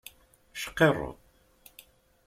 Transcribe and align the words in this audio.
Cqirru. 0.61 1.09